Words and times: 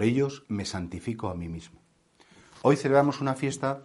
por 0.00 0.06
ellos 0.06 0.44
me 0.48 0.64
santifico 0.64 1.28
a 1.28 1.34
mí 1.34 1.50
mismo. 1.50 1.78
Hoy 2.62 2.76
celebramos 2.76 3.20
una 3.20 3.34
fiesta, 3.34 3.82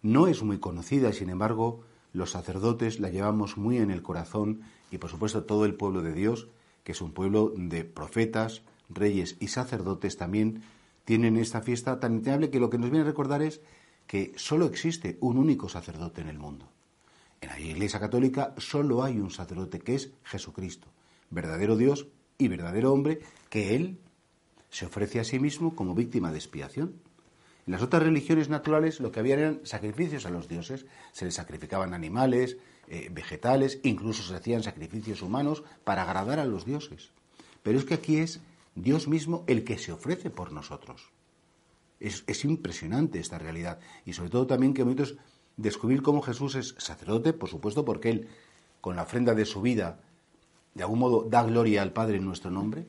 no 0.00 0.28
es 0.28 0.44
muy 0.44 0.60
conocida 0.60 1.08
y 1.08 1.12
sin 1.12 1.28
embargo 1.28 1.80
los 2.12 2.30
sacerdotes 2.30 3.00
la 3.00 3.10
llevamos 3.10 3.56
muy 3.56 3.78
en 3.78 3.90
el 3.90 4.00
corazón 4.00 4.60
y 4.92 4.98
por 4.98 5.10
supuesto 5.10 5.42
todo 5.42 5.64
el 5.64 5.74
pueblo 5.74 6.02
de 6.02 6.12
Dios, 6.12 6.46
que 6.84 6.92
es 6.92 7.00
un 7.00 7.10
pueblo 7.10 7.52
de 7.56 7.82
profetas, 7.82 8.62
reyes 8.88 9.38
y 9.40 9.48
sacerdotes 9.48 10.16
también 10.16 10.62
tienen 11.04 11.36
esta 11.36 11.62
fiesta 11.62 11.98
tan 11.98 12.18
entrañable 12.18 12.50
que 12.50 12.60
lo 12.60 12.70
que 12.70 12.78
nos 12.78 12.90
viene 12.90 13.02
a 13.02 13.10
recordar 13.10 13.42
es 13.42 13.60
que 14.06 14.34
solo 14.36 14.66
existe 14.66 15.18
un 15.20 15.36
único 15.36 15.68
sacerdote 15.68 16.20
en 16.20 16.28
el 16.28 16.38
mundo. 16.38 16.68
En 17.40 17.48
la 17.48 17.58
Iglesia 17.58 17.98
Católica 17.98 18.54
solo 18.58 19.02
hay 19.02 19.18
un 19.18 19.32
sacerdote 19.32 19.80
que 19.80 19.96
es 19.96 20.12
Jesucristo, 20.22 20.86
verdadero 21.30 21.76
Dios 21.76 22.06
y 22.38 22.46
verdadero 22.46 22.92
hombre, 22.92 23.18
que 23.50 23.74
Él 23.74 23.98
se 24.70 24.86
ofrece 24.86 25.20
a 25.20 25.24
sí 25.24 25.38
mismo 25.38 25.74
como 25.74 25.94
víctima 25.94 26.30
de 26.30 26.38
expiación. 26.38 26.94
En 27.66 27.72
las 27.72 27.82
otras 27.82 28.02
religiones 28.02 28.48
naturales 28.48 29.00
lo 29.00 29.10
que 29.10 29.20
había 29.20 29.34
eran 29.34 29.60
sacrificios 29.64 30.26
a 30.26 30.30
los 30.30 30.48
dioses, 30.48 30.86
se 31.12 31.24
les 31.24 31.34
sacrificaban 31.34 31.94
animales, 31.94 32.56
eh, 32.88 33.08
vegetales, 33.10 33.80
incluso 33.82 34.22
se 34.22 34.36
hacían 34.36 34.62
sacrificios 34.62 35.20
humanos 35.22 35.64
para 35.82 36.02
agradar 36.02 36.38
a 36.38 36.44
los 36.44 36.64
dioses. 36.64 37.10
Pero 37.64 37.78
es 37.78 37.84
que 37.84 37.94
aquí 37.94 38.18
es 38.18 38.40
Dios 38.76 39.08
mismo 39.08 39.42
el 39.48 39.64
que 39.64 39.78
se 39.78 39.90
ofrece 39.90 40.30
por 40.30 40.52
nosotros. 40.52 41.10
Es, 41.98 42.44
impresionante 42.44 43.18
esta 43.18 43.38
realidad. 43.38 43.80
Y 44.04 44.12
sobre 44.12 44.30
todo 44.30 44.46
también 44.46 44.74
que 44.74 44.84
momentos 44.84 45.16
descubrir 45.56 46.02
cómo 46.02 46.22
Jesús 46.22 46.54
es 46.54 46.76
sacerdote, 46.78 47.32
por 47.32 47.48
supuesto, 47.48 47.84
porque 47.84 48.10
Él, 48.10 48.28
con 48.80 48.94
la 48.94 49.02
ofrenda 49.02 49.34
de 49.34 49.46
su 49.46 49.62
vida, 49.62 49.98
de 50.74 50.82
algún 50.84 51.00
modo 51.00 51.26
da 51.28 51.42
gloria 51.42 51.82
al 51.82 51.92
Padre 51.92 52.18
en 52.18 52.26
nuestro 52.26 52.50
nombre. 52.52 52.86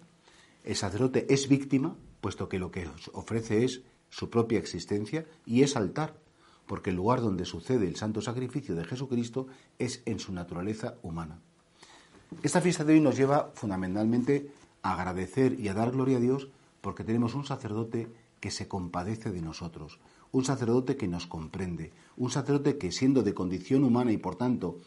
El 0.68 0.76
sacerdote 0.76 1.34
es 1.34 1.48
víctima, 1.48 1.96
puesto 2.20 2.50
que 2.50 2.60
lo 2.60 2.72
que 2.72 2.90
ofrece 3.14 3.64
es 3.64 3.84
su 4.10 4.30
propia 4.30 4.60
existencia, 4.60 5.26
y 5.46 5.64
es 5.64 5.78
altar, 5.78 6.20
porque 6.66 6.90
el 6.90 6.98
lugar 6.98 7.22
donde 7.22 7.46
sucede 7.46 7.88
el 7.88 7.96
santo 7.96 8.20
sacrificio 8.20 8.76
de 8.76 8.84
Jesucristo 8.84 9.48
es 9.80 10.02
en 10.04 10.20
su 10.20 10.34
naturaleza 10.34 10.96
humana. 11.04 11.40
Esta 12.44 12.60
fiesta 12.60 12.84
de 12.84 12.96
hoy 12.96 13.00
nos 13.00 13.16
lleva 13.16 13.52
fundamentalmente 13.54 14.52
agradecer 14.82 15.58
y 15.58 15.70
a 15.70 15.74
dar 15.74 15.92
gloria 15.92 16.18
a 16.18 16.20
Dios 16.20 16.50
porque 16.82 17.06
tenemos 17.06 17.34
un 17.34 17.46
sacerdote 17.46 18.10
que 18.42 18.52
se 18.52 18.68
compadece 18.68 19.32
de 19.32 19.42
nosotros, 19.42 20.02
un 20.34 20.44
sacerdote 20.44 20.98
que 20.98 21.08
nos 21.08 21.28
comprende, 21.28 21.94
un 22.18 22.30
sacerdote 22.30 22.78
que 22.78 22.92
siendo 22.92 23.24
de 23.24 23.34
condición 23.34 23.86
humana 23.86 24.12
y 24.12 24.18
por 24.18 24.36
tanto 24.36 24.80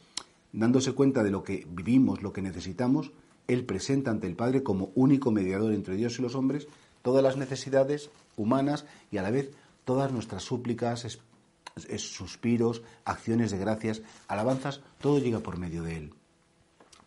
dándose 0.53 0.93
cuenta 0.93 1.23
de 1.23 1.31
lo 1.31 1.43
que 1.43 1.67
vivimos, 1.71 2.21
lo 2.21 2.35
que 2.35 2.43
necesitamos, 2.43 3.13
él 3.49 3.65
presenta 3.65 4.11
ante 4.11 4.27
el 4.27 4.37
Padre 4.37 4.63
como 4.63 4.91
único 4.95 5.31
mediador 5.31 5.73
entre 5.73 5.97
Dios 5.97 6.19
y 6.19 6.23
los 6.23 6.35
hombres 6.35 6.69
todas 7.03 7.23
las 7.23 7.37
necesidades 7.37 8.11
humanas 8.37 8.85
y 9.11 9.19
a 9.19 9.23
la 9.23 9.31
vez 9.31 9.51
todas 9.85 10.13
nuestras 10.13 10.43
súplicas, 10.43 11.21
suspiros, 11.97 12.83
acciones 13.05 13.51
de 13.51 13.59
gracias, 13.59 14.03
alabanzas, 14.29 14.81
todo 15.01 15.19
llega 15.19 15.41
por 15.41 15.59
medio 15.59 15.83
de 15.83 15.97
él. 15.97 16.15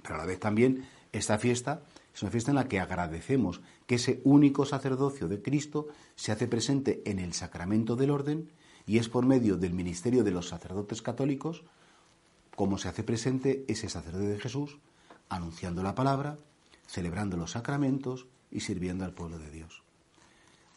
Pero 0.01 0.15
a 0.15 0.17
la 0.19 0.25
vez 0.25 0.39
también 0.39 0.85
esta 1.11 1.37
fiesta 1.37 1.81
es 2.13 2.21
una 2.21 2.31
fiesta 2.31 2.51
en 2.51 2.55
la 2.55 2.67
que 2.67 2.79
agradecemos 2.79 3.61
que 3.87 3.95
ese 3.95 4.21
único 4.23 4.65
sacerdocio 4.65 5.27
de 5.27 5.41
Cristo 5.41 5.87
se 6.15 6.31
hace 6.31 6.47
presente 6.47 7.01
en 7.05 7.19
el 7.19 7.33
sacramento 7.33 7.95
del 7.95 8.11
orden 8.11 8.51
y 8.85 8.97
es 8.97 9.09
por 9.09 9.25
medio 9.25 9.57
del 9.57 9.73
ministerio 9.73 10.23
de 10.23 10.31
los 10.31 10.49
sacerdotes 10.49 11.01
católicos 11.01 11.63
como 12.55 12.77
se 12.77 12.87
hace 12.87 13.03
presente 13.03 13.65
ese 13.67 13.89
sacerdote 13.89 14.27
de 14.27 14.39
Jesús 14.39 14.77
anunciando 15.29 15.83
la 15.83 15.95
palabra, 15.95 16.37
celebrando 16.87 17.37
los 17.37 17.51
sacramentos 17.51 18.27
y 18.51 18.61
sirviendo 18.61 19.05
al 19.05 19.13
pueblo 19.13 19.39
de 19.39 19.49
Dios. 19.49 19.83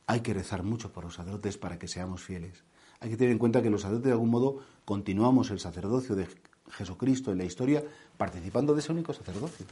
Hay 0.06 0.20
que 0.20 0.34
rezar 0.34 0.62
mucho 0.62 0.92
por 0.92 1.04
los 1.04 1.14
sacerdotes 1.14 1.58
para 1.58 1.78
que 1.78 1.88
seamos 1.88 2.22
fieles. 2.22 2.64
Hay 3.00 3.10
que 3.10 3.16
tener 3.16 3.32
en 3.32 3.38
cuenta 3.38 3.62
que 3.62 3.70
los 3.70 3.82
sacerdotes 3.82 4.06
de 4.06 4.12
algún 4.12 4.30
modo 4.30 4.60
continuamos 4.84 5.50
el 5.50 5.60
sacerdocio 5.60 6.14
de 6.14 6.28
Jesucristo 6.70 7.32
en 7.32 7.38
la 7.38 7.44
historia 7.44 7.84
participando 8.16 8.74
de 8.74 8.80
ese 8.80 8.92
único 8.92 9.12
sacerdocio. 9.12 9.66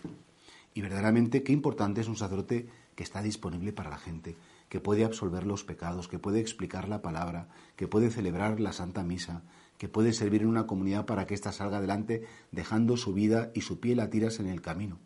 Y 0.75 0.83
verdaderamente 0.83 1.45
qué 1.45 1.53
importante 1.53 2.01
es 2.01 2.09
un 2.09 2.17
sacerdote 2.17 2.69
que 2.97 3.05
está 3.05 3.23
disponible 3.23 3.73
para 3.73 3.91
la 3.91 3.99
gente, 3.99 4.37
que 4.69 4.81
puede 4.81 5.05
absolver 5.05 5.47
los 5.47 5.65
pecados, 5.65 6.09
que 6.09 6.19
puede 6.19 6.41
explicar 6.41 6.89
la 6.89 7.01
palabra, 7.01 7.49
que 7.77 7.87
puede 7.87 8.11
celebrar 8.11 8.59
la 8.61 8.73
Santa 8.73 9.05
Misa, 9.05 9.43
que 9.79 9.89
puede 9.89 10.13
servir 10.13 10.43
en 10.43 10.49
una 10.49 10.67
comunidad 10.67 11.07
para 11.07 11.27
que 11.27 11.35
ésta 11.35 11.53
salga 11.53 11.79
adelante 11.79 12.27
dejando 12.53 12.97
su 12.97 13.13
vida 13.13 13.51
y 13.55 13.63
su 13.63 13.81
piel 13.81 14.01
a 14.01 14.11
tiras 14.11 14.41
en 14.41 14.47
el 14.47 14.61
camino. 14.61 14.99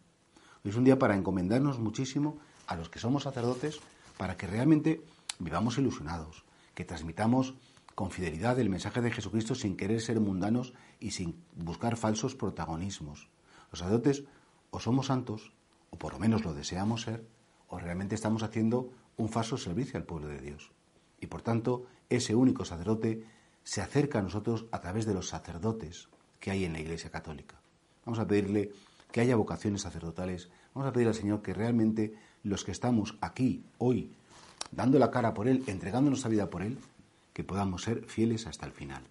Hoy 0.64 0.70
es 0.70 0.76
un 0.76 0.84
día 0.84 0.98
para 0.98 1.16
encomendarnos 1.16 1.78
muchísimo 1.78 2.38
a 2.66 2.76
los 2.76 2.88
que 2.88 2.98
somos 2.98 3.22
sacerdotes 3.22 3.80
para 4.16 4.36
que 4.36 4.46
realmente 4.46 5.02
vivamos 5.38 5.78
ilusionados, 5.78 6.44
que 6.74 6.84
transmitamos 6.84 7.54
con 7.94 8.10
fidelidad 8.10 8.58
el 8.58 8.70
mensaje 8.70 9.00
de 9.00 9.10
Jesucristo 9.10 9.54
sin 9.54 9.76
querer 9.76 10.00
ser 10.00 10.20
mundanos 10.20 10.74
y 11.00 11.12
sin 11.12 11.42
buscar 11.56 11.96
falsos 11.96 12.34
protagonismos. 12.34 13.28
Los 13.70 13.80
sacerdotes 13.80 14.24
o 14.70 14.80
somos 14.80 15.06
santos 15.06 15.52
o 15.90 15.98
por 15.98 16.12
lo 16.12 16.18
menos 16.18 16.44
lo 16.44 16.54
deseamos 16.54 17.02
ser, 17.02 17.26
o 17.68 17.78
realmente 17.78 18.14
estamos 18.14 18.42
haciendo 18.42 18.90
un 19.16 19.28
falso 19.28 19.56
servicio 19.56 19.98
al 19.98 20.04
pueblo 20.04 20.28
de 20.28 20.40
Dios. 20.40 20.70
Y 21.20 21.26
por 21.26 21.42
tanto, 21.42 21.86
ese 22.08 22.34
único 22.34 22.64
sacerdote 22.64 23.24
se 23.68 23.82
acerca 23.82 24.18
a 24.18 24.22
nosotros 24.22 24.64
a 24.72 24.80
través 24.80 25.04
de 25.04 25.12
los 25.12 25.28
sacerdotes 25.28 26.08
que 26.40 26.50
hay 26.50 26.64
en 26.64 26.72
la 26.72 26.80
Iglesia 26.80 27.10
Católica. 27.10 27.60
Vamos 28.06 28.18
a 28.18 28.26
pedirle 28.26 28.72
que 29.12 29.20
haya 29.20 29.36
vocaciones 29.36 29.82
sacerdotales, 29.82 30.48
vamos 30.72 30.88
a 30.88 30.92
pedir 30.94 31.06
al 31.06 31.14
Señor 31.14 31.42
que 31.42 31.52
realmente 31.52 32.14
los 32.42 32.64
que 32.64 32.72
estamos 32.72 33.18
aquí 33.20 33.66
hoy, 33.76 34.10
dando 34.72 34.98
la 34.98 35.10
cara 35.10 35.34
por 35.34 35.48
Él, 35.48 35.64
entregando 35.66 36.08
nuestra 36.08 36.30
vida 36.30 36.48
por 36.48 36.62
Él, 36.62 36.78
que 37.34 37.44
podamos 37.44 37.82
ser 37.82 38.06
fieles 38.06 38.46
hasta 38.46 38.64
el 38.64 38.72
final. 38.72 39.02